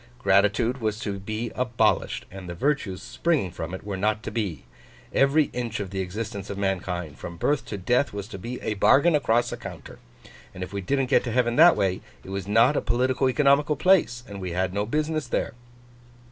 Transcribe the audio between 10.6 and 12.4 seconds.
if we didn't get to Heaven that way, it